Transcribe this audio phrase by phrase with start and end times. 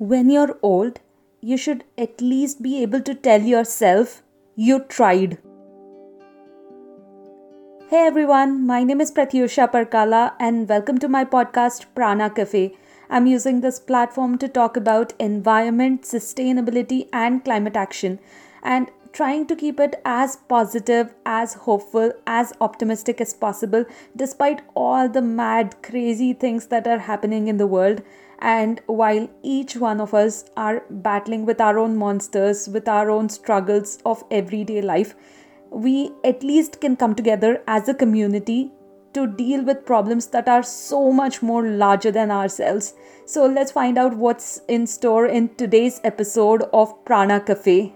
[0.00, 0.98] when you're old,
[1.42, 4.22] you should at least be able to tell yourself
[4.56, 5.36] you tried.
[7.90, 12.74] Hey everyone, my name is Prathyusha Parkala and welcome to my podcast Prana Cafe.
[13.10, 18.20] I'm using this platform to talk about environment, sustainability, and climate action,
[18.62, 23.84] and trying to keep it as positive, as hopeful, as optimistic as possible,
[24.16, 28.00] despite all the mad, crazy things that are happening in the world.
[28.40, 33.28] And while each one of us are battling with our own monsters, with our own
[33.28, 35.14] struggles of everyday life,
[35.70, 38.72] we at least can come together as a community
[39.12, 42.94] to deal with problems that are so much more larger than ourselves.
[43.26, 47.92] So let's find out what's in store in today's episode of Prana Cafe.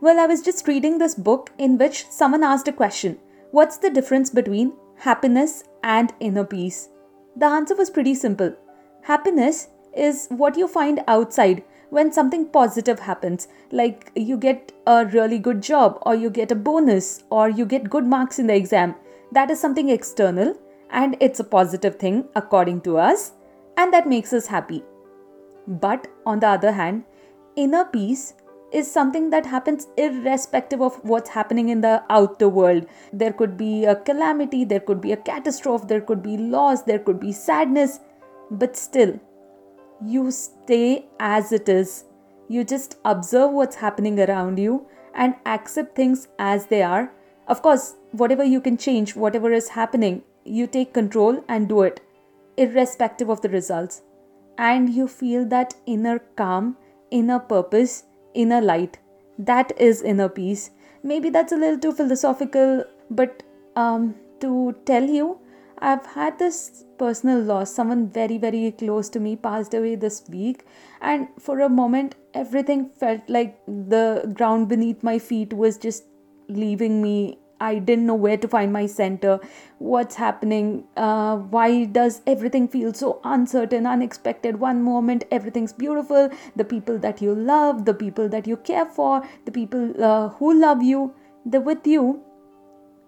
[0.00, 3.18] Well, I was just reading this book in which someone asked a question
[3.52, 6.90] What's the difference between happiness and inner peace?
[7.36, 8.54] The answer was pretty simple.
[9.02, 15.38] Happiness is what you find outside when something positive happens, like you get a really
[15.38, 18.94] good job, or you get a bonus, or you get good marks in the exam.
[19.32, 20.56] That is something external
[20.90, 23.32] and it's a positive thing according to us,
[23.76, 24.82] and that makes us happy.
[25.66, 27.04] But on the other hand,
[27.56, 28.34] inner peace
[28.72, 32.86] is something that happens irrespective of what's happening in the outer world.
[33.12, 36.98] There could be a calamity, there could be a catastrophe, there could be loss, there
[36.98, 38.00] could be sadness,
[38.50, 39.18] but still,
[40.04, 42.04] you stay as it is.
[42.48, 47.12] You just observe what's happening around you and accept things as they are.
[47.48, 52.00] Of course, whatever you can change, whatever is happening, you take control and do it,
[52.56, 54.02] irrespective of the results.
[54.58, 56.76] And you feel that inner calm,
[57.10, 58.04] inner purpose,
[58.44, 58.98] inner light.
[59.38, 60.70] That is inner peace.
[61.02, 63.42] Maybe that's a little too philosophical, but
[63.76, 65.38] um, to tell you,
[65.78, 67.72] I've had this personal loss.
[67.72, 70.64] Someone very, very close to me passed away this week,
[71.00, 76.04] and for a moment, everything felt like the ground beneath my feet was just
[76.48, 79.40] leaving me I didn't know where to find my center.
[79.78, 80.84] What's happening?
[80.96, 84.60] Uh, why does everything feel so uncertain, unexpected?
[84.60, 89.26] One moment everything's beautiful, the people that you love, the people that you care for,
[89.44, 91.14] the people uh, who love you,
[91.44, 92.22] they're with you,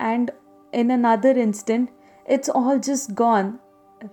[0.00, 0.30] and
[0.72, 1.90] in another instant,
[2.26, 3.60] it's all just gone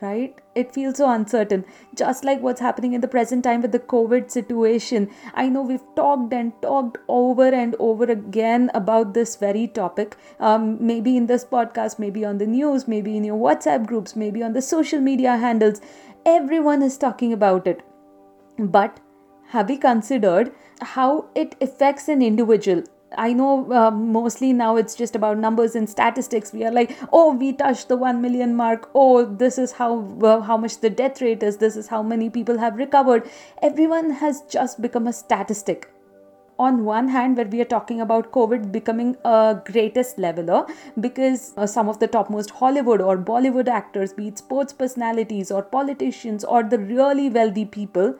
[0.00, 0.40] right?
[0.56, 4.30] It feels so uncertain, just like what's happening in the present time with the COVID
[4.30, 5.10] situation.
[5.34, 10.78] I know we've talked and talked over and over again about this very topic, um,
[10.80, 14.54] maybe in this podcast, maybe on the news, maybe in your WhatsApp groups, maybe on
[14.54, 15.82] the social media handles.
[16.24, 17.82] Everyone is talking about it.
[18.58, 18.98] But
[19.48, 22.82] have we considered how it affects an individual
[23.16, 26.52] I know uh, mostly now it's just about numbers and statistics.
[26.52, 28.90] We are like, oh, we touched the 1 million mark.
[28.94, 31.58] Oh, this is how how much the death rate is.
[31.58, 33.28] This is how many people have recovered.
[33.62, 35.90] Everyone has just become a statistic.
[36.58, 40.64] On one hand, where we are talking about COVID becoming a greatest leveler,
[40.98, 45.62] because uh, some of the topmost Hollywood or Bollywood actors, be it sports personalities or
[45.62, 48.14] politicians or the really wealthy people,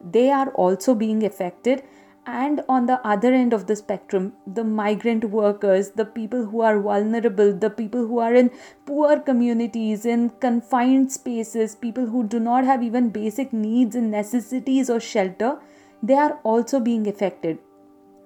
[0.00, 1.82] they are also being affected
[2.26, 6.80] and on the other end of the spectrum the migrant workers the people who are
[6.80, 8.50] vulnerable the people who are in
[8.86, 14.88] poor communities in confined spaces people who do not have even basic needs and necessities
[14.88, 15.58] or shelter
[16.02, 17.58] they are also being affected.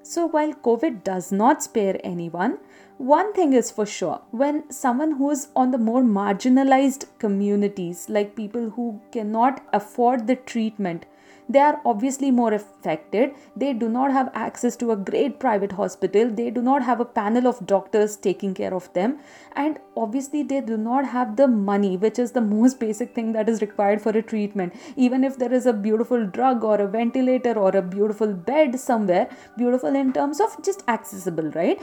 [0.03, 2.59] So while covid does not spare anyone
[2.97, 8.35] one thing is for sure when someone who is on the more marginalized communities like
[8.35, 11.05] people who cannot afford the treatment
[11.49, 13.33] they are obviously more affected.
[13.57, 16.29] They do not have access to a great private hospital.
[16.29, 19.19] They do not have a panel of doctors taking care of them.
[19.53, 23.49] And obviously, they do not have the money, which is the most basic thing that
[23.49, 24.75] is required for a treatment.
[24.97, 29.29] Even if there is a beautiful drug or a ventilator or a beautiful bed somewhere,
[29.57, 31.81] beautiful in terms of just accessible, right?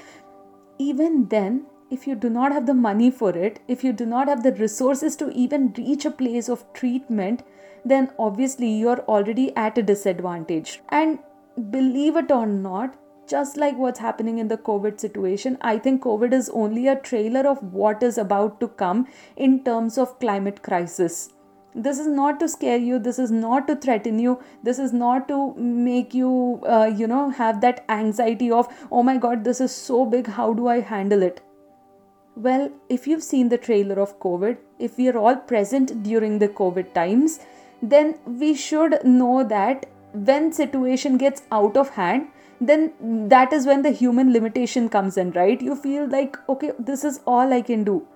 [0.77, 4.27] Even then, if you do not have the money for it, if you do not
[4.27, 7.43] have the resources to even reach a place of treatment,
[7.83, 10.81] then obviously you're already at a disadvantage.
[10.89, 11.19] And
[11.69, 12.95] believe it or not,
[13.27, 17.47] just like what's happening in the COVID situation, I think COVID is only a trailer
[17.47, 21.29] of what is about to come in terms of climate crisis.
[21.75, 22.99] This is not to scare you.
[22.99, 24.39] This is not to threaten you.
[24.63, 29.17] This is not to make you, uh, you know, have that anxiety of, oh my
[29.17, 30.27] god, this is so big.
[30.27, 31.41] How do I handle it?
[32.35, 36.49] Well, if you've seen the trailer of COVID, if we are all present during the
[36.49, 37.39] COVID times,
[37.81, 42.27] then we should know that when situation gets out of hand
[42.61, 42.93] then
[43.27, 45.61] that is when the human limitation comes in right?
[45.61, 48.07] You feel like okay this is all i can do.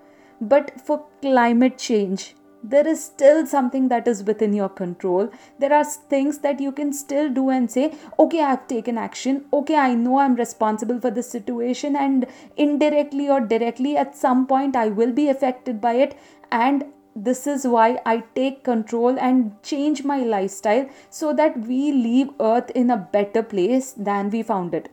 [0.42, 5.32] But for climate change there is still something that is within your control.
[5.60, 9.46] There are things that you can still do and say, okay, I've taken action.
[9.54, 12.26] Okay, I know I'm responsible for this situation, and
[12.58, 16.18] indirectly or directly, at some point, I will be affected by it.
[16.52, 16.86] And
[17.16, 22.70] this is why I take control and change my lifestyle so that we leave Earth
[22.72, 24.90] in a better place than we found it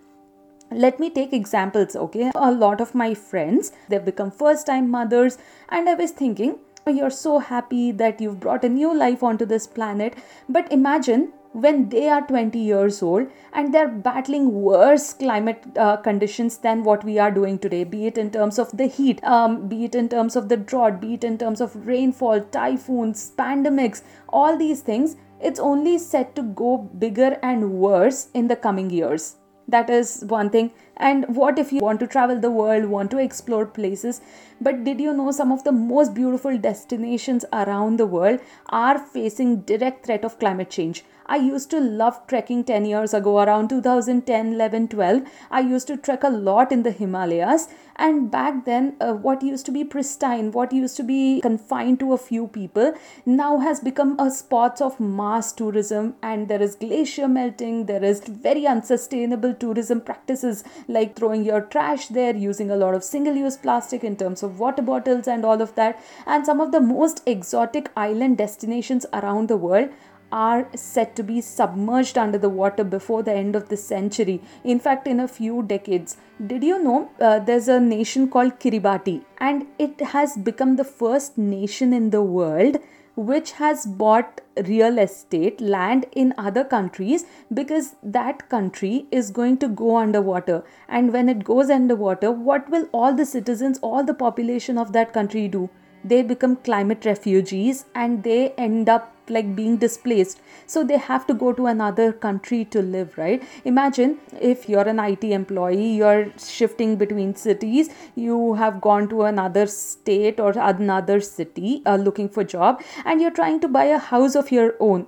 [0.73, 5.39] let me take examples okay a lot of my friends they've become first time mothers
[5.69, 6.59] and i was thinking
[6.91, 10.15] you're so happy that you've brought a new life onto this planet.
[10.49, 16.59] But imagine when they are 20 years old and they're battling worse climate uh, conditions
[16.59, 19.85] than what we are doing today, be it in terms of the heat, um, be
[19.85, 24.57] it in terms of the drought, be it in terms of rainfall, typhoons, pandemics, all
[24.57, 25.17] these things.
[25.41, 29.37] It's only set to go bigger and worse in the coming years.
[29.69, 30.71] That is one thing.
[30.97, 34.21] And what if you want to travel the world, want to explore places?
[34.61, 39.61] But did you know some of the most beautiful destinations around the world are facing
[39.63, 41.05] direct threat of climate change?
[41.29, 45.23] I used to love trekking 10 years ago, around 2010, 11, 12.
[45.51, 47.69] I used to trek a lot in the Himalayas.
[47.97, 52.13] And back then, uh, what used to be pristine, what used to be confined to
[52.13, 52.95] a few people,
[53.25, 56.15] now has become a spot of mass tourism.
[56.23, 62.07] And there is glacier melting, there is very unsustainable tourism practices like throwing your trash
[62.09, 65.61] there, using a lot of single use plastic in terms of water bottles and all
[65.61, 66.03] of that.
[66.27, 69.91] And some of the most exotic island destinations around the world
[70.33, 74.41] are said to be submerged under the water before the end of the century.
[74.65, 76.17] In fact, in a few decades.
[76.45, 81.39] Did you know uh, there's a nation called Kiribati and it has become the first
[81.39, 82.79] nation in the world
[83.17, 89.69] which has bought real estate land in other countries because that country is going to
[89.69, 90.63] go underwater.
[90.89, 95.13] And when it goes underwater what will all the citizens all the population of that
[95.15, 95.71] country do?
[96.05, 100.41] They become climate refugees and they end up like being displaced.
[100.67, 103.43] So they have to go to another country to live right?
[103.65, 109.67] Imagine if you're an IT employee you're shifting between cities you have gone to another
[109.67, 114.35] state or another city uh, looking for job and you're trying to buy a house
[114.35, 115.07] of your own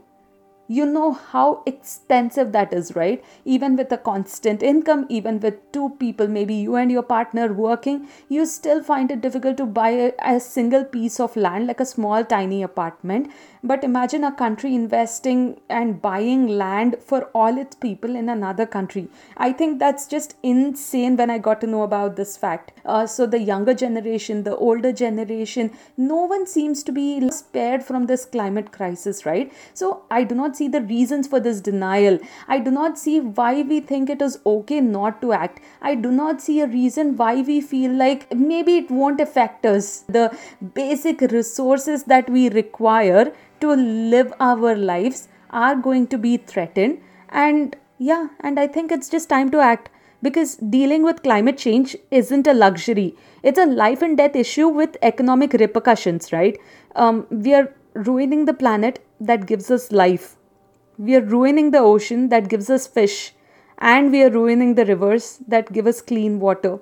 [0.69, 3.25] you know how expensive that is, right?
[3.47, 8.07] Even with a constant income, even with two people, maybe you and your partner working,
[8.29, 11.87] you still find it difficult to buy a, a, single piece of land, like a
[11.87, 13.31] small, tiny apartment.
[13.65, 19.09] But imagine a country investing and buying land for all its people in another country.
[19.37, 22.73] I think that's just insane when I got to know about this fact.
[22.85, 28.07] Uh, so, the younger generation, the older generation, no one seems to be spared from
[28.07, 29.53] this climate crisis, right?
[29.75, 32.19] So, I do not see the reasons for this denial.
[32.49, 35.61] I do not see why we think it is okay not to act.
[35.81, 40.05] I do not see a reason why we feel like maybe it won't affect us.
[40.09, 40.37] The
[40.75, 47.01] basic resources that we require to live our lives are going to be threatened.
[47.31, 49.91] And yeah, and I think it's just time to act
[50.23, 53.17] because dealing with climate change isn't a luxury.
[53.43, 56.59] It's a life and death issue with economic repercussions, right?
[56.97, 60.38] Um, we are ruining the planet that gives us life
[60.99, 63.33] we are ruining the ocean that gives us fish
[63.79, 66.79] and we are ruining the rivers that give us clean water.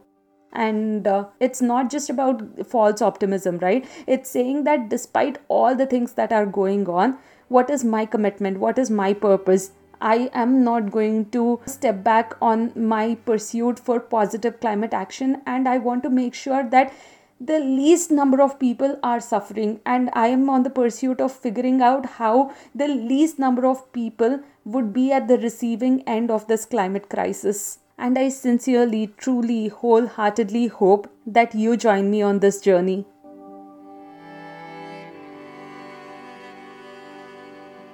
[0.52, 3.86] And uh, it's not just about false optimism right?
[4.06, 8.58] It's saying that despite all the things that are going on what is my commitment?
[8.58, 9.70] What is my purpose?
[10.00, 15.68] I am not going to step back on my pursuit for positive climate action, and
[15.68, 16.92] I want to make sure that
[17.38, 21.82] the least number of people are suffering and i am on the pursuit of figuring
[21.82, 26.64] out how the least number of people would be at the receiving end of this
[26.64, 27.78] climate crisis.
[27.98, 33.06] And i sincerely truly wholeheartedly hope that you join me on this journey.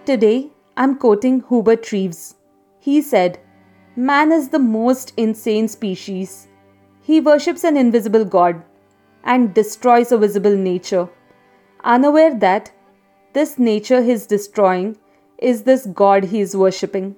[0.04, 2.36] Today i'm quoting hubert reeves.
[2.78, 3.40] He said
[3.96, 6.46] man is the most insane species.
[7.00, 8.62] He worships an invisible god
[9.24, 11.08] and destroys a visible nature,
[11.84, 12.72] unaware that
[13.32, 14.96] this nature he is destroying
[15.38, 17.16] is this God he is worshipping.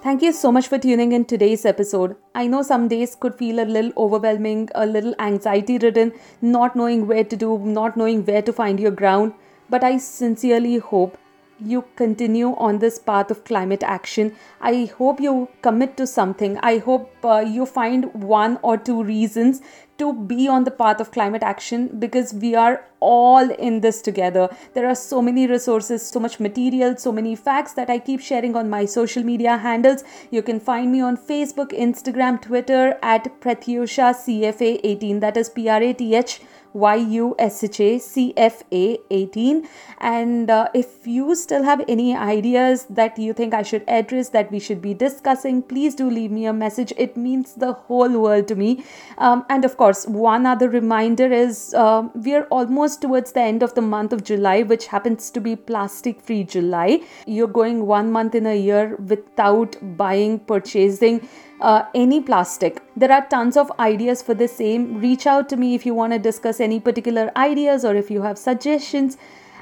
[0.00, 2.16] Thank you so much for tuning in today's episode.
[2.34, 7.06] I know some days could feel a little overwhelming, a little anxiety ridden, not knowing
[7.06, 9.34] where to do, not knowing where to find your ground,
[9.68, 11.18] but I sincerely hope
[11.60, 14.34] you continue on this path of climate action.
[14.60, 16.58] I hope you commit to something.
[16.58, 19.60] I hope uh, you find one or two reasons
[19.98, 24.48] to be on the path of climate action because we are all in this together.
[24.74, 28.54] There are so many resources, so much material, so many facts that I keep sharing
[28.54, 30.04] on my social media handles.
[30.30, 35.20] You can find me on Facebook, Instagram, Twitter at Prathyusha CFA18.
[35.20, 36.40] That is P R A T H
[36.74, 38.00] YUSHA
[39.10, 44.30] 18 and uh, if you still have any ideas that you think I should address
[44.30, 46.92] that we should be discussing please do leave me a message.
[46.96, 48.84] It means the whole world to me.
[49.18, 53.62] Um, and of course one other reminder is uh, we are almost towards the end
[53.62, 57.00] of the month of July which happens to be plastic free July.
[57.26, 61.28] You're going one month in a year without buying purchasing
[61.60, 62.82] uh, any plastic.
[62.96, 65.00] There are tons of ideas for the same.
[65.00, 68.22] Reach out to me if you want to discuss any particular ideas or if you
[68.22, 69.16] have suggestions.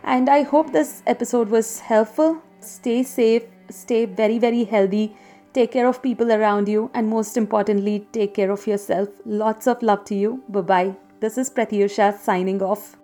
[0.04, 2.42] And I hope this episode was helpful.
[2.60, 5.16] Stay safe, stay very, very healthy.
[5.52, 9.08] Take care of people around you, and most importantly, take care of yourself.
[9.24, 10.42] Lots of love to you.
[10.48, 10.96] Bye bye.
[11.20, 12.95] This is Prathyusha signing off.